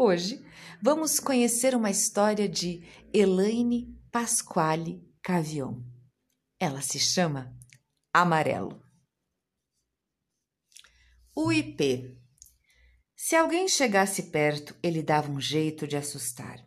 Hoje 0.00 0.46
vamos 0.80 1.18
conhecer 1.18 1.74
uma 1.74 1.90
história 1.90 2.48
de 2.48 2.86
Elaine 3.12 3.98
Pasquale 4.12 5.02
Cavion. 5.20 5.82
Ela 6.56 6.80
se 6.80 7.00
chama 7.00 7.52
Amarelo. 8.14 8.80
O 11.34 11.50
IP. 11.50 12.16
Se 13.16 13.34
alguém 13.34 13.66
chegasse 13.66 14.30
perto, 14.30 14.72
ele 14.84 15.02
dava 15.02 15.32
um 15.32 15.40
jeito 15.40 15.84
de 15.84 15.96
assustar. 15.96 16.64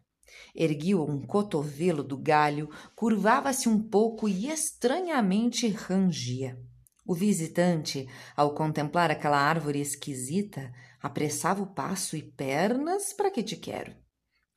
Erguiu 0.53 1.01
um 1.01 1.25
cotovelo 1.25 2.03
do 2.03 2.17
galho, 2.17 2.69
curvava-se 2.97 3.69
um 3.69 3.81
pouco 3.81 4.27
e 4.27 4.49
estranhamente 4.49 5.69
rangia. 5.69 6.61
O 7.05 7.15
visitante, 7.15 8.09
ao 8.35 8.53
contemplar 8.53 9.09
aquela 9.09 9.39
árvore 9.39 9.79
esquisita, 9.79 10.69
Apressava 11.01 11.63
o 11.63 11.73
passo 11.73 12.15
e 12.15 12.21
pernas 12.21 13.13
para 13.13 13.31
que 13.31 13.41
te 13.41 13.55
quero. 13.55 13.95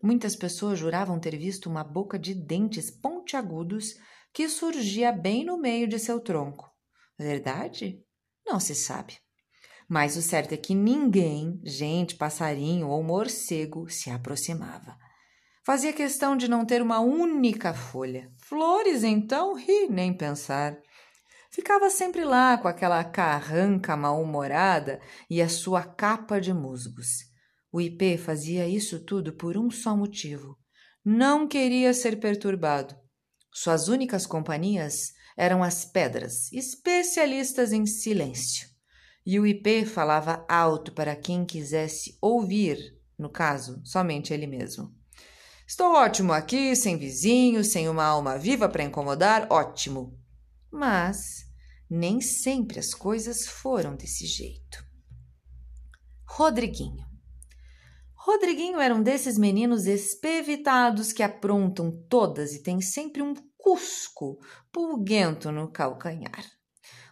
Muitas 0.03 0.37
pessoas 0.37 0.79
juravam 0.79 1.19
ter 1.19 1.37
visto 1.37 1.67
uma 1.71 1.83
boca 1.83 2.19
de 2.19 2.35
dentes 2.35 2.91
pontiagudos 2.91 3.95
que 4.33 4.49
surgia 4.49 5.11
bem 5.11 5.45
no 5.45 5.57
meio 5.57 5.89
de 5.89 5.99
seu 5.99 6.21
tronco. 6.21 6.71
Verdade? 7.19 8.03
Não 8.47 8.61
se 8.61 8.75
sabe. 8.75 9.17
Mas 9.89 10.17
o 10.17 10.23
certo 10.23 10.53
é 10.53 10.57
que 10.57 10.75
ninguém, 10.75 11.61
gente, 11.65 12.17
passarinho 12.17 12.89
ou 12.89 13.03
morcego, 13.03 13.89
se 13.89 14.11
aproximava. 14.11 14.97
Fazia 15.65 15.93
questão 15.93 16.37
de 16.37 16.49
não 16.49 16.67
ter 16.67 16.83
uma 16.83 17.01
única 17.01 17.73
folha. 17.73 18.31
Flores, 18.37 19.03
então, 19.03 19.55
ri 19.55 19.89
nem 19.89 20.15
pensar. 20.15 20.77
Ficava 21.55 21.89
sempre 21.89 22.25
lá 22.25 22.59
com 22.59 22.67
aquela 22.67 23.05
carranca 23.05 23.97
mal-humorada 23.97 25.01
e 25.31 25.41
a 25.41 25.49
sua 25.49 25.85
capa 25.85 26.41
de 26.41 26.53
musgos. 26.53 27.31
O 27.71 27.81
IP 27.81 28.19
fazia 28.19 28.67
isso 28.67 28.99
tudo 29.05 29.33
por 29.33 29.57
um 29.57 29.71
só 29.71 29.97
motivo: 29.97 30.59
não 31.05 31.47
queria 31.47 31.95
ser 31.95 32.19
perturbado. 32.19 32.97
Suas 33.53 33.87
únicas 33.87 34.27
companhias 34.27 35.13
eram 35.37 35.63
as 35.63 35.85
pedras, 35.85 36.53
especialistas 36.53 37.73
em 37.73 37.87
silêncio. 37.87 38.69
E 39.25 39.39
o 39.39 39.47
IP 39.47 39.87
falava 39.87 40.45
alto 40.49 40.91
para 40.91 41.15
quem 41.15 41.45
quisesse 41.45 42.19
ouvir, 42.21 42.99
no 43.17 43.31
caso, 43.31 43.81
somente 43.85 44.35
ele 44.35 44.49
mesmo. 44.49 44.93
Estou 45.65 45.95
ótimo 45.95 46.33
aqui, 46.33 46.75
sem 46.75 46.99
vizinhos, 46.99 47.69
sem 47.69 47.89
uma 47.89 48.03
alma 48.05 48.37
viva 48.37 48.69
para 48.69 48.83
incomodar, 48.83 49.47
ótimo. 49.51 50.19
Mas 50.69 51.44
nem 51.95 52.21
sempre 52.21 52.79
as 52.79 52.93
coisas 52.93 53.47
foram 53.47 53.95
desse 53.95 54.27
jeito. 54.27 54.85
Rodriguinho. 56.27 57.07
Rodriguinho 58.15 58.81
era 58.81 58.95
um 58.95 59.03
desses 59.03 59.39
meninos 59.39 59.87
espevitados 59.87 61.13
que 61.13 61.23
aprontam 61.23 61.93
todas 62.09 62.55
e 62.55 62.63
tem 62.63 62.81
sempre 62.81 63.23
um 63.23 63.35
cusco 63.57 64.39
pulguento 64.73 65.53
no 65.53 65.71
calcanhar. 65.71 66.45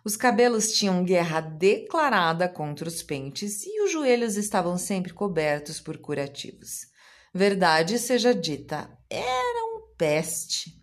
Os 0.05 0.17
cabelos 0.17 0.73
tinham 0.73 1.05
guerra 1.05 1.41
declarada 1.41 2.49
contra 2.49 2.89
os 2.89 3.03
pentes 3.03 3.63
e 3.65 3.85
os 3.85 3.93
joelhos 3.93 4.37
estavam 4.37 4.77
sempre 4.77 5.13
cobertos 5.13 5.81
por 5.81 5.99
curativos. 5.99 6.89
Verdade 7.33 7.99
seja 7.99 8.35
dita, 8.35 8.91
era 9.09 9.65
um 9.77 9.95
peste. 9.97 10.82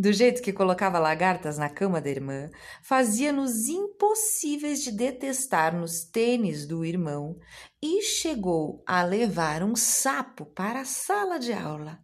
Do 0.00 0.14
jeito 0.14 0.40
que 0.40 0.50
colocava 0.50 0.98
lagartas 0.98 1.58
na 1.58 1.68
cama 1.68 2.00
da 2.00 2.08
irmã, 2.08 2.48
fazia-nos 2.82 3.68
impossíveis 3.68 4.82
de 4.82 4.90
detestar 4.90 5.76
nos 5.76 6.04
tênis 6.04 6.66
do 6.66 6.86
irmão 6.86 7.38
e 7.82 8.00
chegou 8.00 8.82
a 8.86 9.02
levar 9.02 9.62
um 9.62 9.76
sapo 9.76 10.46
para 10.46 10.80
a 10.80 10.84
sala 10.86 11.38
de 11.38 11.52
aula. 11.52 12.02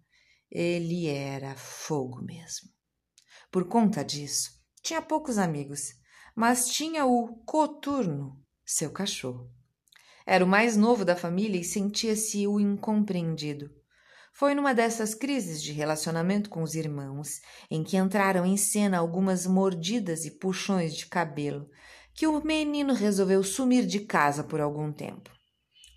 Ele 0.51 1.07
era 1.07 1.57
fogo 1.57 2.21
mesmo. 2.21 2.69
Por 3.51 3.67
conta 3.67 4.05
disso, 4.05 4.51
tinha 4.83 5.01
poucos 5.01 5.39
amigos, 5.39 5.95
mas 6.35 6.69
tinha 6.69 7.07
o 7.07 7.43
Coturno, 7.47 8.39
seu 8.63 8.91
cachorro. 8.91 9.51
Era 10.27 10.45
o 10.45 10.49
mais 10.49 10.77
novo 10.77 11.03
da 11.03 11.17
família 11.17 11.59
e 11.59 11.65
sentia-se 11.65 12.47
o 12.47 12.61
incompreendido. 12.61 13.71
Foi 14.39 14.55
numa 14.55 14.75
dessas 14.75 15.15
crises 15.15 15.63
de 15.63 15.73
relacionamento 15.73 16.51
com 16.51 16.63
os 16.63 16.75
irmãos, 16.75 17.41
em 17.71 17.83
que 17.83 17.97
entraram 17.97 18.45
em 18.45 18.59
cena 18.59 18.99
algumas 18.99 19.47
mordidas 19.47 20.27
e 20.27 20.39
puxões 20.39 20.95
de 20.95 21.07
cabelo, 21.07 21.67
que 22.15 22.27
o 22.27 22.45
menino 22.45 22.93
resolveu 22.93 23.43
sumir 23.43 23.87
de 23.87 24.01
casa 24.01 24.45
por 24.45 24.61
algum 24.61 24.93
tempo. 24.93 25.31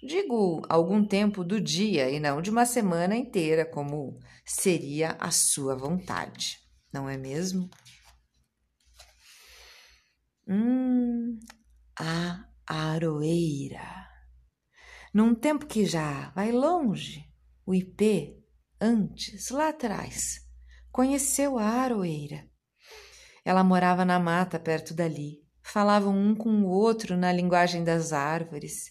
Digo 0.01 0.61
algum 0.69 1.05
tempo 1.05 1.43
do 1.43 1.59
dia 1.59 2.09
e 2.09 2.17
não 2.17 2.41
de 2.41 2.49
uma 2.49 2.65
semana 2.65 3.13
inteira, 3.13 3.65
como 3.65 4.17
seria 4.45 5.17
a 5.19 5.31
sua 5.31 5.75
vontade, 5.75 6.59
não 6.93 7.09
é 7.09 7.17
mesmo? 7.17 7.69
Hum, 10.47 11.37
a 11.99 12.45
aroeira. 12.65 14.07
Num 15.13 15.35
tempo 15.35 15.65
que 15.65 15.85
já 15.85 16.29
vai 16.29 16.53
longe, 16.53 17.28
o 17.69 17.75
IP, 17.75 18.35
antes, 18.81 19.51
lá 19.51 19.69
atrás, 19.69 20.39
conheceu 20.91 21.59
a 21.59 21.65
aroeira. 21.65 22.49
Ela 23.45 23.63
morava 23.63 24.03
na 24.03 24.19
mata 24.19 24.59
perto 24.59 24.91
dali. 24.91 25.37
Falavam 25.61 26.17
um 26.17 26.33
com 26.33 26.49
o 26.63 26.67
outro 26.67 27.15
na 27.15 27.31
linguagem 27.31 27.83
das 27.83 28.11
árvores, 28.11 28.85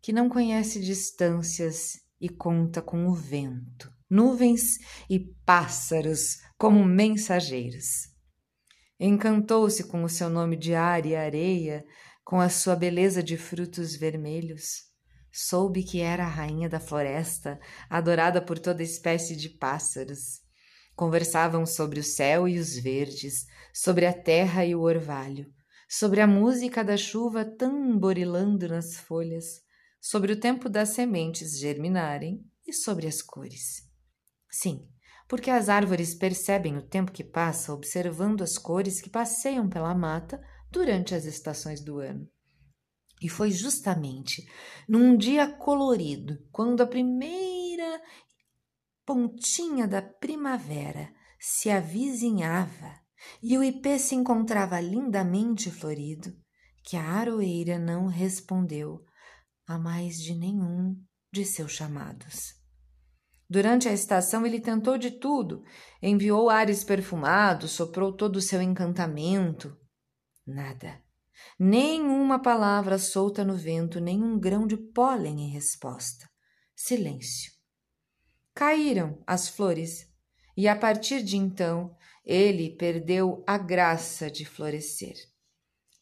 que 0.00 0.10
não 0.10 0.30
conhece 0.30 0.80
distâncias 0.80 2.00
e 2.18 2.30
conta 2.30 2.80
com 2.80 3.06
o 3.06 3.14
vento, 3.14 3.92
nuvens 4.08 4.78
e 5.10 5.20
pássaros 5.44 6.38
como 6.56 6.82
mensageiros. 6.82 8.08
Encantou-se 8.98 9.84
com 9.84 10.02
o 10.02 10.08
seu 10.08 10.30
nome 10.30 10.56
de 10.56 10.74
ar 10.74 11.04
e 11.04 11.14
areia, 11.14 11.84
com 12.24 12.40
a 12.40 12.48
sua 12.48 12.74
beleza 12.74 13.22
de 13.22 13.36
frutos 13.36 13.94
vermelhos 13.94 14.93
soube 15.36 15.82
que 15.82 16.00
era 16.00 16.24
a 16.24 16.28
rainha 16.28 16.68
da 16.68 16.78
floresta, 16.78 17.58
adorada 17.90 18.40
por 18.40 18.56
toda 18.56 18.84
espécie 18.84 19.34
de 19.34 19.48
pássaros. 19.48 20.40
Conversavam 20.94 21.66
sobre 21.66 21.98
o 21.98 22.04
céu 22.04 22.46
e 22.46 22.56
os 22.56 22.78
verdes, 22.78 23.44
sobre 23.72 24.06
a 24.06 24.12
terra 24.12 24.64
e 24.64 24.76
o 24.76 24.82
orvalho, 24.82 25.52
sobre 25.88 26.20
a 26.20 26.26
música 26.26 26.84
da 26.84 26.96
chuva 26.96 27.44
tamborilando 27.44 28.68
nas 28.68 28.96
folhas, 28.96 29.60
sobre 30.00 30.30
o 30.30 30.38
tempo 30.38 30.68
das 30.68 30.90
sementes 30.90 31.58
germinarem 31.58 32.40
e 32.64 32.72
sobre 32.72 33.08
as 33.08 33.20
cores. 33.20 33.82
Sim, 34.48 34.88
porque 35.28 35.50
as 35.50 35.68
árvores 35.68 36.14
percebem 36.14 36.76
o 36.76 36.82
tempo 36.82 37.10
que 37.10 37.24
passa 37.24 37.72
observando 37.74 38.44
as 38.44 38.56
cores 38.56 39.00
que 39.00 39.10
passeiam 39.10 39.68
pela 39.68 39.96
mata 39.96 40.40
durante 40.70 41.12
as 41.12 41.24
estações 41.24 41.80
do 41.80 41.98
ano. 41.98 42.28
E 43.20 43.28
foi 43.28 43.50
justamente 43.50 44.46
num 44.88 45.16
dia 45.16 45.50
colorido, 45.50 46.38
quando 46.52 46.82
a 46.82 46.86
primeira 46.86 48.00
pontinha 49.04 49.86
da 49.86 50.02
primavera 50.02 51.12
se 51.38 51.70
avizinhava 51.70 53.00
e 53.42 53.56
o 53.56 53.64
ipê 53.64 53.98
se 53.98 54.14
encontrava 54.14 54.80
lindamente 54.80 55.70
florido, 55.70 56.34
que 56.82 56.96
a 56.96 57.04
aroeira 57.04 57.78
não 57.78 58.06
respondeu 58.06 59.04
a 59.66 59.78
mais 59.78 60.16
de 60.16 60.34
nenhum 60.34 60.96
de 61.32 61.44
seus 61.44 61.72
chamados. 61.72 62.54
Durante 63.48 63.88
a 63.88 63.92
estação, 63.92 64.46
ele 64.46 64.60
tentou 64.60 64.96
de 64.96 65.10
tudo. 65.12 65.62
Enviou 66.02 66.48
ares 66.48 66.82
perfumados, 66.82 67.72
soprou 67.72 68.12
todo 68.12 68.36
o 68.36 68.42
seu 68.42 68.60
encantamento. 68.60 69.76
Nada. 70.46 71.03
Nenhuma 71.58 72.40
palavra 72.40 72.98
solta 72.98 73.44
no 73.44 73.56
vento, 73.56 74.00
nem 74.00 74.22
um 74.22 74.38
grão 74.38 74.66
de 74.66 74.76
pólen 74.76 75.40
em 75.40 75.50
resposta. 75.50 76.28
Silêncio. 76.74 77.52
Caíram 78.54 79.22
as 79.26 79.48
flores, 79.48 80.06
e 80.56 80.68
a 80.68 80.76
partir 80.76 81.22
de 81.22 81.36
então 81.36 81.96
ele 82.24 82.76
perdeu 82.76 83.42
a 83.46 83.58
graça 83.58 84.30
de 84.30 84.44
florescer, 84.44 85.14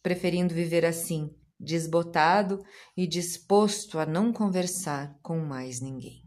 preferindo 0.02 0.54
viver 0.54 0.84
assim, 0.84 1.34
desbotado 1.58 2.64
e 2.96 3.06
disposto 3.06 3.98
a 3.98 4.06
não 4.06 4.32
conversar 4.32 5.18
com 5.22 5.38
mais 5.38 5.80
ninguém. 5.80 6.22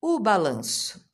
O 0.00 0.18
balanço. 0.18 1.04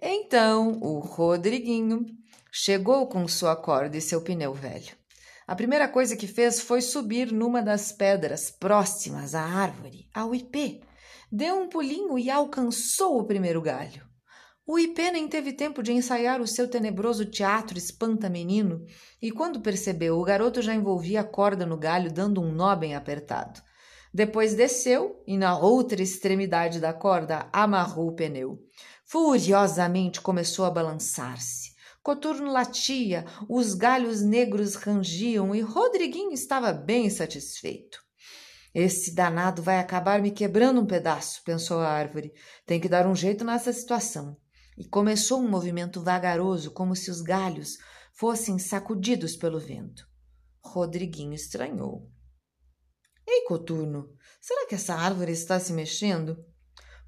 Então 0.00 0.80
o 0.80 0.98
Rodriguinho 0.98 2.04
chegou 2.50 3.06
com 3.06 3.26
sua 3.28 3.56
corda 3.56 3.96
e 3.96 4.00
seu 4.00 4.22
pneu 4.22 4.52
velho. 4.52 5.01
A 5.46 5.56
primeira 5.56 5.88
coisa 5.88 6.16
que 6.16 6.26
fez 6.26 6.60
foi 6.60 6.80
subir 6.80 7.32
numa 7.32 7.62
das 7.62 7.90
pedras 7.90 8.50
próximas 8.50 9.34
à 9.34 9.42
árvore, 9.42 10.08
ao 10.14 10.34
ipê. 10.34 10.80
Deu 11.30 11.60
um 11.60 11.68
pulinho 11.68 12.18
e 12.18 12.30
alcançou 12.30 13.18
o 13.18 13.24
primeiro 13.24 13.60
galho. 13.60 14.06
O 14.64 14.78
ipê 14.78 15.10
nem 15.10 15.26
teve 15.26 15.52
tempo 15.52 15.82
de 15.82 15.92
ensaiar 15.92 16.40
o 16.40 16.46
seu 16.46 16.68
tenebroso 16.68 17.24
teatro 17.24 17.76
espanta-menino, 17.76 18.84
e 19.20 19.32
quando 19.32 19.60
percebeu, 19.60 20.18
o 20.18 20.24
garoto 20.24 20.62
já 20.62 20.72
envolvia 20.72 21.22
a 21.22 21.24
corda 21.24 21.66
no 21.66 21.76
galho, 21.76 22.12
dando 22.12 22.40
um 22.40 22.52
nó 22.52 22.76
bem 22.76 22.94
apertado. 22.94 23.60
Depois 24.14 24.54
desceu 24.54 25.20
e, 25.26 25.36
na 25.36 25.58
outra 25.58 26.00
extremidade 26.00 26.78
da 26.78 26.92
corda, 26.92 27.48
amarrou 27.52 28.08
o 28.08 28.14
pneu. 28.14 28.58
Furiosamente 29.04 30.20
começou 30.20 30.64
a 30.64 30.70
balançar-se. 30.70 31.71
Coturno 32.02 32.50
latia, 32.50 33.24
os 33.48 33.74
galhos 33.74 34.20
negros 34.22 34.74
rangiam 34.74 35.54
e 35.54 35.60
Rodriguinho 35.60 36.32
estava 36.32 36.72
bem 36.72 37.08
satisfeito. 37.08 38.02
Esse 38.74 39.14
danado 39.14 39.62
vai 39.62 39.78
acabar 39.78 40.20
me 40.20 40.30
quebrando 40.30 40.80
um 40.80 40.86
pedaço, 40.86 41.42
pensou 41.44 41.78
a 41.78 41.88
árvore. 41.88 42.32
Tem 42.66 42.80
que 42.80 42.88
dar 42.88 43.06
um 43.06 43.14
jeito 43.14 43.44
nessa 43.44 43.72
situação. 43.72 44.36
E 44.76 44.84
começou 44.88 45.40
um 45.40 45.48
movimento 45.48 46.02
vagaroso, 46.02 46.72
como 46.72 46.96
se 46.96 47.10
os 47.10 47.20
galhos 47.20 47.76
fossem 48.14 48.58
sacudidos 48.58 49.36
pelo 49.36 49.60
vento. 49.60 50.04
Rodriguinho 50.64 51.34
estranhou. 51.34 52.10
Ei, 53.24 53.44
Coturno, 53.44 54.12
será 54.40 54.66
que 54.66 54.74
essa 54.74 54.94
árvore 54.94 55.32
está 55.32 55.60
se 55.60 55.72
mexendo? 55.72 56.44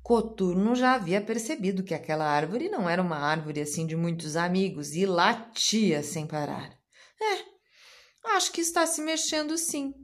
Coturno 0.05 0.75
já 0.75 0.93
havia 0.93 1.19
percebido 1.19 1.83
que 1.83 1.95
aquela 1.95 2.27
árvore 2.27 2.69
não 2.69 2.91
era 2.91 3.01
uma 3.01 3.17
árvore 3.17 3.63
assim 3.63 3.87
de 3.87 3.97
muitos 3.97 4.37
amigos 4.37 4.93
e 4.93 5.07
latia 5.07 6.03
sem 6.03 6.27
parar. 6.27 6.79
É, 7.19 8.35
acho 8.37 8.53
que 8.53 8.61
está 8.61 8.87
se 8.87 9.01
mexendo 9.01 9.57
sim. 9.57 9.95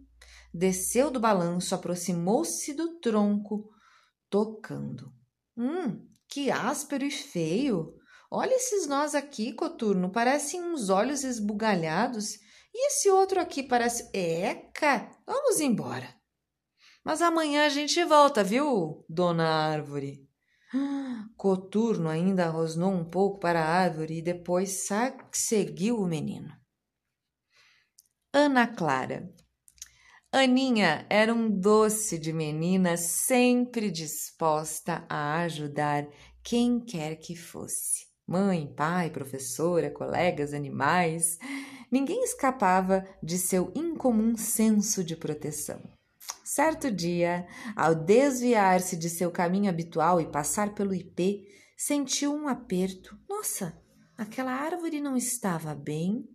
Desceu 0.55 1.11
do 1.11 1.21
balanço, 1.21 1.75
aproximou-se 1.75 2.73
do 2.73 2.99
tronco, 2.99 3.69
tocando. 4.31 5.13
Hum, 5.55 6.09
que 6.27 6.51
áspero 6.51 7.05
e 7.05 7.11
feio! 7.11 7.93
Olha 8.31 8.55
esses 8.55 8.87
nós 8.87 9.15
aqui, 9.15 9.53
Coturno, 9.53 10.11
parecem 10.11 10.63
uns 10.63 10.89
olhos 10.89 11.25
esbugalhados. 11.25 12.37
E 12.73 12.87
esse 12.87 13.11
outro 13.11 13.39
aqui 13.39 13.63
parece. 13.63 14.09
Eca! 14.15 15.11
Vamos 15.27 15.61
embora. 15.61 16.20
Mas 17.05 17.23
amanhã 17.23 17.67
a 17.67 17.69
gente 17.69 18.03
volta, 18.05 18.45
viu, 18.45 19.05
dona 19.09 19.49
árvore? 19.49 20.29
Coturno 21.37 22.09
ainda 22.09 22.49
rosnou 22.49 22.93
um 22.93 23.05
pouco 23.05 23.41
para 23.41 23.61
a 23.61 23.69
árvore 23.69 24.19
e 24.19 24.23
depois 24.23 24.87
seguiu 25.33 25.99
o 25.99 26.07
menino. 26.07 26.53
Ana 28.33 28.67
Clara. 28.67 29.29
Aninha 30.33 31.05
era 31.11 31.35
um 31.35 31.51
doce 31.51 32.17
de 32.17 32.33
menina, 32.33 32.97
sempre 32.97 33.91
disposta 33.91 35.05
a 35.09 35.41
ajudar 35.41 36.07
quem 36.45 36.79
quer 36.79 37.17
que 37.17 37.35
fosse. 37.35 38.07
Mãe, 38.25 38.73
pai, 38.73 39.11
professora, 39.11 39.91
colegas, 39.91 40.55
animais. 40.55 41.37
Ninguém 41.91 42.23
escapava 42.23 43.05
de 43.21 43.39
seu 43.39 43.73
incomum 43.75 44.37
senso 44.37 45.03
de 45.03 45.17
proteção. 45.17 45.83
Certo 46.53 46.91
dia, 46.91 47.47
ao 47.77 47.95
desviar-se 47.95 48.97
de 48.97 49.09
seu 49.09 49.31
caminho 49.31 49.71
habitual 49.71 50.21
e 50.21 50.27
passar 50.27 50.75
pelo 50.75 50.93
ipê, 50.93 51.47
sentiu 51.77 52.35
um 52.35 52.49
aperto. 52.49 53.17
Nossa, 53.29 53.81
aquela 54.19 54.51
árvore 54.51 55.01
não 55.01 55.17
estava 55.17 55.77
bem, 55.77 56.29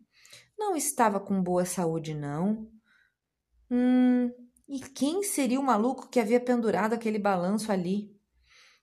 não 0.57 0.73
estava 0.73 1.19
com 1.19 1.43
boa 1.43 1.65
saúde, 1.65 2.13
não. 2.13 2.65
Hum, 3.69 4.31
e 4.69 4.79
quem 4.79 5.21
seria 5.21 5.59
o 5.59 5.63
maluco 5.63 6.07
que 6.07 6.21
havia 6.21 6.39
pendurado 6.39 6.93
aquele 6.93 7.19
balanço 7.19 7.69
ali? 7.69 8.09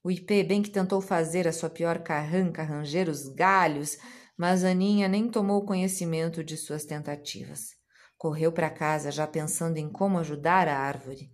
O 0.04 0.10
ipê 0.10 0.44
bem 0.44 0.60
que 0.60 0.68
tentou 0.68 1.00
fazer 1.00 1.48
a 1.48 1.52
sua 1.52 1.70
pior 1.70 2.02
carranca, 2.02 2.62
ranger 2.62 3.08
os 3.08 3.30
galhos, 3.30 3.96
mas 4.36 4.64
Aninha 4.64 5.08
nem 5.08 5.30
tomou 5.30 5.64
conhecimento 5.64 6.44
de 6.44 6.58
suas 6.58 6.84
tentativas. 6.84 7.81
Correu 8.22 8.52
para 8.52 8.70
casa 8.70 9.10
já 9.10 9.26
pensando 9.26 9.78
em 9.78 9.90
como 9.90 10.16
ajudar 10.16 10.68
a 10.68 10.78
árvore. 10.78 11.28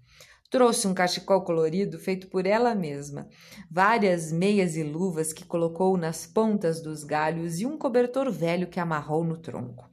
Trouxe 0.51 0.89
um 0.89 0.95
cachecol 0.95 1.45
colorido 1.45 1.99
feito 1.99 2.31
por 2.31 2.47
ela 2.47 2.75
mesma, 2.75 3.29
várias 3.71 4.33
meias 4.33 4.75
e 4.75 4.83
luvas 4.83 5.31
que 5.31 5.45
colocou 5.45 5.99
nas 5.99 6.27
pontas 6.27 6.81
dos 6.81 7.05
galhos 7.05 7.61
e 7.61 7.67
um 7.67 7.77
cobertor 7.77 8.33
velho 8.33 8.69
que 8.69 8.81
amarrou 8.81 9.23
no 9.23 9.37
tronco. 9.37 9.87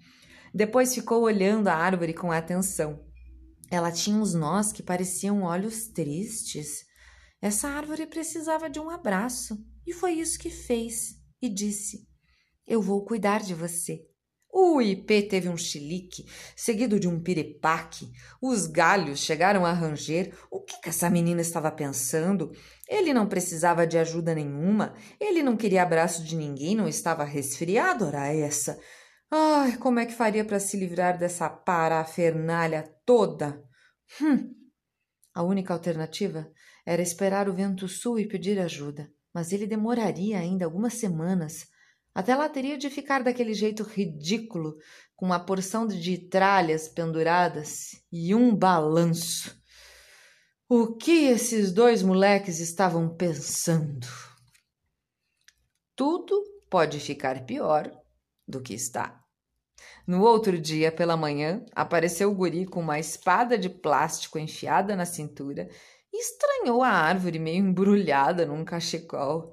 Depois 0.53 0.95
ficou 0.95 1.23
olhando 1.23 1.67
a 1.67 1.75
árvore 1.75 2.13
com 2.13 2.31
atenção. 2.31 3.05
Ela 3.69 3.91
tinha 3.91 4.15
uns 4.15 4.33
nós 4.33 4.71
que 4.71 4.81
pareciam 4.81 5.41
olhos 5.41 5.89
tristes. 5.89 6.85
Essa 7.41 7.67
árvore 7.67 8.07
precisava 8.07 8.69
de 8.69 8.79
um 8.79 8.89
abraço, 8.89 9.57
e 9.85 9.91
foi 9.91 10.13
isso 10.13 10.39
que 10.39 10.49
fez, 10.49 11.15
e 11.41 11.49
disse: 11.49 12.07
Eu 12.65 12.81
vou 12.81 13.03
cuidar 13.03 13.41
de 13.41 13.53
você. 13.53 14.14
O 14.57 14.81
ipê 14.81 15.21
teve 15.21 15.49
um 15.49 15.57
chilique, 15.57 16.25
seguido 16.55 16.97
de 16.97 17.09
um 17.09 17.21
piripaque. 17.21 18.09
Os 18.41 18.67
galhos 18.67 19.19
chegaram 19.19 19.65
a 19.65 19.73
ranger. 19.73 20.33
O 20.49 20.61
que, 20.61 20.79
que 20.79 20.87
essa 20.87 21.09
menina 21.09 21.41
estava 21.41 21.69
pensando? 21.69 22.53
Ele 22.87 23.13
não 23.13 23.27
precisava 23.27 23.85
de 23.85 23.97
ajuda 23.97 24.33
nenhuma. 24.33 24.95
Ele 25.19 25.43
não 25.43 25.57
queria 25.57 25.83
abraço 25.83 26.23
de 26.23 26.37
ninguém, 26.37 26.73
não 26.73 26.87
estava 26.87 27.25
resfriado, 27.25 28.05
ora 28.05 28.33
essa. 28.33 28.79
Ai, 29.29 29.75
como 29.75 29.99
é 29.99 30.05
que 30.05 30.13
faria 30.13 30.45
para 30.45 30.57
se 30.57 30.77
livrar 30.77 31.17
dessa 31.17 31.49
parafernália 31.49 32.89
toda? 33.05 33.61
Hum. 34.21 34.53
A 35.33 35.43
única 35.43 35.73
alternativa 35.73 36.49
era 36.85 37.01
esperar 37.01 37.49
o 37.49 37.53
vento 37.53 37.89
sul 37.89 38.19
e 38.19 38.25
pedir 38.25 38.57
ajuda, 38.57 39.11
mas 39.33 39.51
ele 39.51 39.67
demoraria 39.67 40.39
ainda 40.39 40.63
algumas 40.63 40.93
semanas 40.93 41.74
até 42.15 42.33
lá 42.33 42.47
teria 42.47 42.77
de 42.77 42.89
ficar 42.89 43.21
daquele 43.21 43.53
jeito 43.53 43.83
ridículo, 43.83 44.77
com 45.17 45.25
uma 45.25 45.39
porção 45.39 45.85
de 45.85 46.17
tralhas 46.17 46.87
penduradas 46.87 48.01
e 48.09 48.33
um 48.33 48.55
balanço. 48.55 49.61
O 50.67 50.95
que 50.95 51.25
esses 51.25 51.73
dois 51.73 52.01
moleques 52.01 52.59
estavam 52.59 53.13
pensando? 53.13 54.07
Tudo 55.93 56.41
pode 56.69 57.01
ficar 57.01 57.45
pior 57.45 57.91
do 58.47 58.61
que 58.61 58.73
está. 58.73 59.21
No 60.07 60.21
outro 60.21 60.57
dia, 60.57 60.91
pela 60.91 61.17
manhã, 61.17 61.65
apareceu 61.73 62.31
o 62.31 62.35
guri 62.35 62.65
com 62.65 62.79
uma 62.79 62.97
espada 62.97 63.57
de 63.57 63.69
plástico 63.69 64.39
enfiada 64.39 64.95
na 64.95 65.05
cintura 65.05 65.67
e 66.13 66.21
estranhou 66.21 66.81
a 66.81 66.89
árvore 66.89 67.39
meio 67.39 67.57
embrulhada 67.57 68.45
num 68.45 68.63
cachecol. 68.63 69.51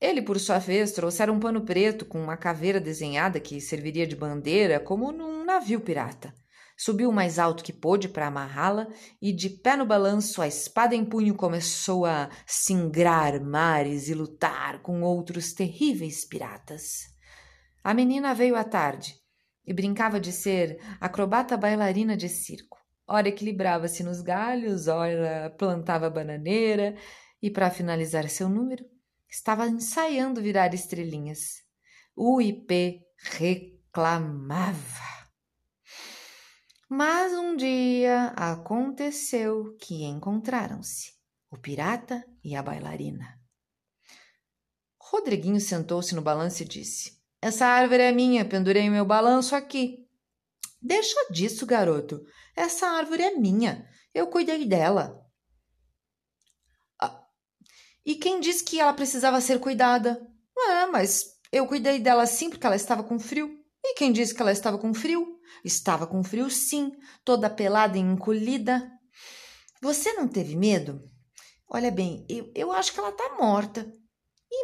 Ele, 0.00 0.22
por 0.22 0.40
sua 0.40 0.58
vez, 0.58 0.92
trouxera 0.92 1.30
um 1.30 1.38
pano 1.38 1.60
preto 1.60 2.06
com 2.06 2.18
uma 2.18 2.36
caveira 2.36 2.80
desenhada 2.80 3.38
que 3.38 3.60
serviria 3.60 4.06
de 4.06 4.16
bandeira, 4.16 4.80
como 4.80 5.12
num 5.12 5.44
navio 5.44 5.80
pirata. 5.80 6.32
Subiu 6.74 7.10
o 7.10 7.12
mais 7.12 7.38
alto 7.38 7.62
que 7.62 7.74
pôde 7.74 8.08
para 8.08 8.28
amarrá-la 8.28 8.88
e, 9.20 9.30
de 9.30 9.50
pé 9.50 9.76
no 9.76 9.84
balanço, 9.84 10.40
a 10.40 10.48
espada 10.48 10.94
em 10.94 11.04
punho 11.04 11.34
começou 11.34 12.06
a 12.06 12.30
singrar 12.46 13.38
mares 13.44 14.08
e 14.08 14.14
lutar 14.14 14.80
com 14.80 15.02
outros 15.02 15.52
terríveis 15.52 16.24
piratas. 16.24 17.02
A 17.84 17.92
menina 17.92 18.32
veio 18.32 18.56
à 18.56 18.64
tarde 18.64 19.14
e 19.66 19.74
brincava 19.74 20.18
de 20.18 20.32
ser 20.32 20.80
acrobata 20.98 21.58
bailarina 21.58 22.16
de 22.16 22.30
circo. 22.30 22.78
Ora 23.06 23.28
equilibrava-se 23.28 24.02
nos 24.02 24.22
galhos, 24.22 24.88
ora 24.88 25.54
plantava 25.58 26.08
bananeira 26.08 26.96
e, 27.42 27.50
para 27.50 27.70
finalizar 27.70 28.26
seu 28.30 28.48
número, 28.48 28.84
estava 29.30 29.68
ensaiando 29.68 30.42
virar 30.42 30.74
estrelinhas. 30.74 31.62
O 32.16 32.40
IP 32.40 33.00
reclamava. 33.22 35.10
Mas 36.88 37.32
um 37.32 37.56
dia 37.56 38.32
aconteceu 38.36 39.76
que 39.80 40.04
encontraram-se 40.04 41.12
o 41.50 41.56
pirata 41.56 42.24
e 42.42 42.56
a 42.56 42.62
bailarina. 42.62 43.38
Rodriguinho 45.00 45.60
sentou-se 45.60 46.14
no 46.14 46.22
balanço 46.22 46.62
e 46.62 46.66
disse: 46.66 47.20
Essa 47.40 47.66
árvore 47.66 48.02
é 48.02 48.12
minha, 48.12 48.44
pendurei 48.44 48.90
meu 48.90 49.04
balanço 49.04 49.54
aqui. 49.54 50.06
Deixa 50.82 51.30
disso, 51.30 51.66
garoto. 51.66 52.24
Essa 52.56 52.86
árvore 52.86 53.22
é 53.22 53.36
minha. 53.36 53.88
Eu 54.14 54.26
cuidei 54.28 54.66
dela. 54.66 55.19
E 58.10 58.16
quem 58.16 58.40
disse 58.40 58.64
que 58.64 58.80
ela 58.80 58.92
precisava 58.92 59.40
ser 59.40 59.60
cuidada? 59.60 60.20
Ah, 60.58 60.88
mas 60.90 61.26
eu 61.52 61.64
cuidei 61.64 62.00
dela 62.00 62.26
sim 62.26 62.50
porque 62.50 62.66
ela 62.66 62.74
estava 62.74 63.04
com 63.04 63.20
frio. 63.20 63.56
E 63.84 63.94
quem 63.94 64.10
disse 64.12 64.34
que 64.34 64.42
ela 64.42 64.50
estava 64.50 64.76
com 64.78 64.92
frio? 64.92 65.38
Estava 65.64 66.08
com 66.08 66.24
frio 66.24 66.50
sim, 66.50 66.90
toda 67.24 67.48
pelada 67.48 67.96
e 67.96 68.00
encolhida. 68.00 68.90
Você 69.80 70.12
não 70.14 70.26
teve 70.26 70.56
medo? 70.56 71.08
Olha 71.68 71.88
bem, 71.88 72.26
eu, 72.28 72.50
eu 72.52 72.72
acho 72.72 72.92
que 72.92 72.98
ela 72.98 73.10
está 73.10 73.36
morta. 73.38 73.88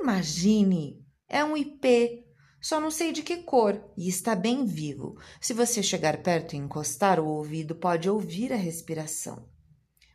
Imagine, 0.00 1.06
é 1.28 1.44
um 1.44 1.56
IP, 1.56 2.24
só 2.60 2.80
não 2.80 2.90
sei 2.90 3.12
de 3.12 3.22
que 3.22 3.44
cor, 3.44 3.80
e 3.96 4.08
está 4.08 4.34
bem 4.34 4.64
vivo. 4.64 5.14
Se 5.40 5.54
você 5.54 5.84
chegar 5.84 6.20
perto 6.20 6.54
e 6.54 6.58
encostar 6.58 7.20
o 7.20 7.28
ouvido, 7.28 7.76
pode 7.76 8.10
ouvir 8.10 8.52
a 8.52 8.56
respiração. 8.56 9.48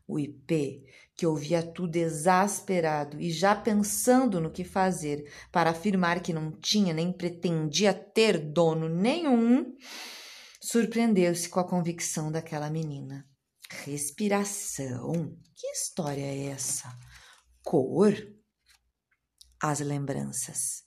O 0.05 0.19
IP, 0.19 0.83
que 1.21 1.27
ouvia 1.27 1.61
tudo 1.61 1.97
exasperado 1.97 3.21
e 3.21 3.31
já 3.31 3.55
pensando 3.55 4.41
no 4.41 4.49
que 4.49 4.63
fazer 4.63 5.31
para 5.51 5.69
afirmar 5.69 6.19
que 6.19 6.33
não 6.33 6.51
tinha 6.51 6.95
nem 6.95 7.13
pretendia 7.13 7.93
ter 7.93 8.39
dono 8.39 8.89
nenhum, 8.89 9.71
surpreendeu-se 10.59 11.47
com 11.47 11.59
a 11.59 11.63
convicção 11.63 12.31
daquela 12.31 12.71
menina. 12.71 13.23
Respiração? 13.85 15.37
Que 15.53 15.67
história 15.67 16.23
é 16.23 16.47
essa? 16.47 16.91
Cor? 17.63 18.15
As 19.61 19.79
lembranças. 19.79 20.85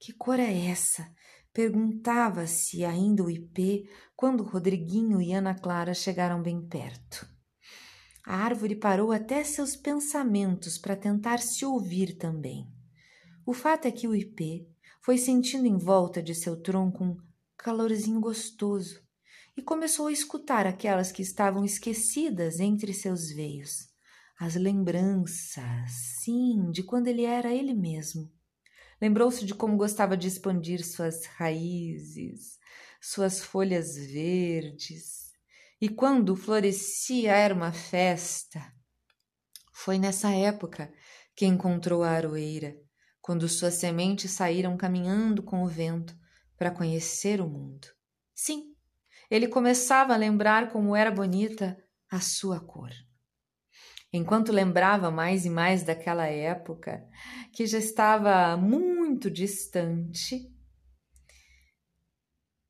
Que 0.00 0.12
cor 0.12 0.40
é 0.40 0.66
essa? 0.66 1.08
Perguntava-se 1.52 2.84
ainda 2.84 3.22
o 3.22 3.30
IP 3.30 3.88
quando 4.16 4.42
Rodriguinho 4.42 5.22
e 5.22 5.32
Ana 5.32 5.54
Clara 5.54 5.94
chegaram 5.94 6.42
bem 6.42 6.60
perto. 6.60 7.37
A 8.30 8.36
árvore 8.36 8.76
parou 8.76 9.10
até 9.10 9.42
seus 9.42 9.74
pensamentos 9.74 10.76
para 10.76 10.94
tentar 10.94 11.38
se 11.38 11.64
ouvir 11.64 12.18
também. 12.18 12.70
O 13.46 13.54
fato 13.54 13.88
é 13.88 13.90
que 13.90 14.06
o 14.06 14.14
IP 14.14 14.68
foi 15.00 15.16
sentindo 15.16 15.66
em 15.66 15.78
volta 15.78 16.22
de 16.22 16.34
seu 16.34 16.54
tronco 16.60 17.02
um 17.02 17.16
calorzinho 17.56 18.20
gostoso 18.20 19.00
e 19.56 19.62
começou 19.62 20.08
a 20.08 20.12
escutar 20.12 20.66
aquelas 20.66 21.10
que 21.10 21.22
estavam 21.22 21.64
esquecidas 21.64 22.60
entre 22.60 22.92
seus 22.92 23.30
veios. 23.30 23.88
As 24.38 24.56
lembranças, 24.56 25.90
sim, 26.22 26.70
de 26.70 26.82
quando 26.82 27.06
ele 27.08 27.24
era 27.24 27.50
ele 27.50 27.72
mesmo. 27.72 28.30
Lembrou-se 29.00 29.42
de 29.42 29.54
como 29.54 29.74
gostava 29.74 30.18
de 30.18 30.28
expandir 30.28 30.84
suas 30.84 31.24
raízes, 31.24 32.58
suas 33.00 33.40
folhas 33.40 33.96
verdes, 33.96 35.27
e 35.80 35.88
quando 35.88 36.34
florescia 36.34 37.32
era 37.32 37.54
uma 37.54 37.72
festa. 37.72 38.60
Foi 39.72 39.98
nessa 39.98 40.30
época 40.30 40.92
que 41.36 41.46
encontrou 41.46 42.02
a 42.02 42.10
aroeira, 42.10 42.74
quando 43.20 43.48
suas 43.48 43.74
sementes 43.74 44.32
saíram 44.32 44.76
caminhando 44.76 45.42
com 45.42 45.62
o 45.62 45.68
vento 45.68 46.16
para 46.56 46.70
conhecer 46.70 47.40
o 47.40 47.48
mundo. 47.48 47.86
Sim, 48.34 48.74
ele 49.30 49.46
começava 49.46 50.14
a 50.14 50.16
lembrar 50.16 50.72
como 50.72 50.96
era 50.96 51.10
bonita 51.10 51.76
a 52.10 52.20
sua 52.20 52.58
cor. 52.58 52.90
Enquanto 54.12 54.50
lembrava 54.50 55.10
mais 55.10 55.44
e 55.44 55.50
mais 55.50 55.82
daquela 55.82 56.26
época, 56.26 57.06
que 57.52 57.66
já 57.66 57.78
estava 57.78 58.56
muito 58.56 59.30
distante, 59.30 60.50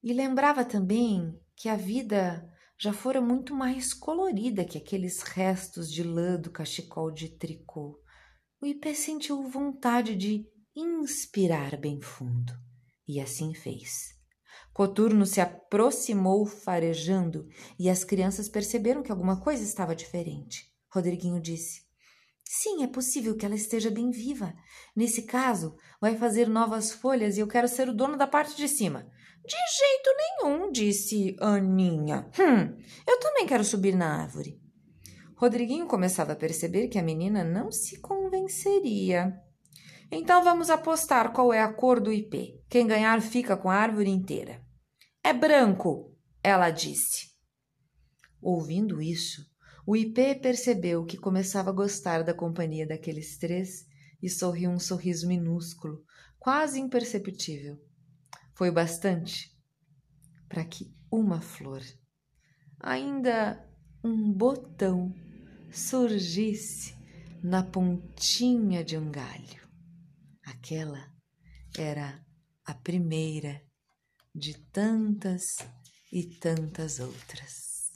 e 0.02 0.12
lembrava 0.12 0.64
também 0.64 1.40
que 1.56 1.68
a 1.68 1.76
vida 1.76 2.48
já 2.80 2.92
fora 2.92 3.20
muito 3.20 3.54
mais 3.54 3.92
colorida 3.92 4.64
que 4.64 4.78
aqueles 4.78 5.22
restos 5.22 5.90
de 5.92 6.02
lã 6.04 6.40
do 6.40 6.50
cachecol 6.50 7.10
de 7.10 7.28
tricô. 7.36 8.00
O 8.60 8.66
Ipê 8.66 8.94
sentiu 8.94 9.48
vontade 9.48 10.14
de 10.14 10.46
inspirar 10.74 11.76
bem 11.76 12.00
fundo, 12.00 12.52
e 13.06 13.20
assim 13.20 13.52
fez. 13.52 14.16
Coturno 14.72 15.26
se 15.26 15.40
aproximou 15.40 16.46
farejando 16.46 17.48
e 17.78 17.90
as 17.90 18.04
crianças 18.04 18.48
perceberam 18.48 19.02
que 19.02 19.10
alguma 19.10 19.40
coisa 19.40 19.64
estava 19.64 19.94
diferente. 19.94 20.72
Rodriguinho 20.88 21.40
disse: 21.40 21.82
Sim, 22.44 22.84
é 22.84 22.86
possível 22.86 23.36
que 23.36 23.44
ela 23.44 23.56
esteja 23.56 23.90
bem 23.90 24.10
viva. 24.10 24.54
Nesse 24.94 25.22
caso, 25.22 25.76
vai 26.00 26.16
fazer 26.16 26.48
novas 26.48 26.92
folhas 26.92 27.36
e 27.36 27.40
eu 27.40 27.48
quero 27.48 27.66
ser 27.66 27.88
o 27.88 27.94
dono 27.94 28.16
da 28.16 28.26
parte 28.26 28.56
de 28.56 28.68
cima. 28.68 29.10
De 29.48 29.56
jeito 29.56 30.10
nenhum, 30.18 30.70
disse 30.70 31.34
Aninha. 31.40 32.30
Hum, 32.38 32.76
eu 33.06 33.18
também 33.18 33.46
quero 33.46 33.64
subir 33.64 33.96
na 33.96 34.20
árvore. 34.20 34.60
Rodriguinho 35.36 35.86
começava 35.86 36.32
a 36.32 36.36
perceber 36.36 36.88
que 36.88 36.98
a 36.98 37.02
menina 37.02 37.42
não 37.42 37.72
se 37.72 37.98
convenceria. 37.98 39.32
Então 40.12 40.44
vamos 40.44 40.68
apostar 40.68 41.32
qual 41.32 41.50
é 41.50 41.62
a 41.62 41.72
cor 41.72 41.98
do 41.98 42.12
IP. 42.12 42.62
Quem 42.68 42.86
ganhar 42.86 43.22
fica 43.22 43.56
com 43.56 43.70
a 43.70 43.76
árvore 43.76 44.10
inteira. 44.10 44.60
É 45.24 45.32
branco, 45.32 46.14
ela 46.42 46.68
disse. 46.70 47.28
Ouvindo 48.42 49.00
isso, 49.00 49.40
o 49.86 49.96
IP 49.96 50.34
percebeu 50.42 51.06
que 51.06 51.16
começava 51.16 51.70
a 51.70 51.74
gostar 51.74 52.22
da 52.22 52.34
companhia 52.34 52.86
daqueles 52.86 53.38
três 53.38 53.86
e 54.22 54.28
sorriu 54.28 54.68
um 54.68 54.78
sorriso 54.78 55.26
minúsculo, 55.26 56.02
quase 56.38 56.78
imperceptível. 56.78 57.87
Foi 58.58 58.72
bastante 58.72 59.56
para 60.48 60.64
que 60.64 60.92
uma 61.12 61.40
flor, 61.40 61.80
ainda 62.80 63.64
um 64.02 64.32
botão, 64.32 65.14
surgisse 65.70 66.92
na 67.40 67.62
pontinha 67.62 68.82
de 68.82 68.98
um 68.98 69.12
galho. 69.12 69.62
Aquela 70.44 71.08
era 71.78 72.20
a 72.64 72.74
primeira 72.74 73.64
de 74.34 74.58
tantas 74.72 75.58
e 76.12 76.24
tantas 76.24 76.98
outras. 76.98 77.92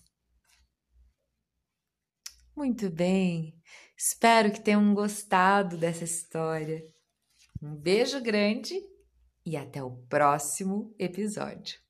Muito 2.55 2.89
bem, 2.89 3.61
espero 3.99 4.53
que 4.53 4.61
tenham 4.61 4.95
gostado 4.95 5.77
dessa 5.77 6.05
história. 6.05 6.81
Um 7.61 7.75
beijo 7.75 8.23
grande 8.23 8.92
e 9.45 9.57
até 9.57 9.83
o 9.83 9.91
próximo 10.09 10.95
episódio. 10.99 11.81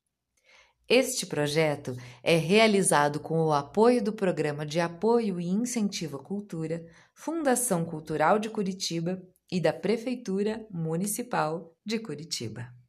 Este 0.87 1.25
projeto 1.25 1.95
é 2.21 2.35
realizado 2.35 3.19
com 3.19 3.39
o 3.45 3.53
apoio 3.53 4.03
do 4.03 4.11
Programa 4.11 4.65
de 4.65 4.79
Apoio 4.79 5.39
e 5.39 5.47
Incentivo 5.47 6.17
à 6.17 6.23
Cultura, 6.23 6.85
Fundação 7.13 7.85
Cultural 7.85 8.37
de 8.37 8.49
Curitiba 8.49 9.21
e 9.51 9.61
da 9.61 9.71
Prefeitura 9.71 10.67
Municipal 10.69 11.73
de 11.85 11.99
Curitiba. 11.99 12.82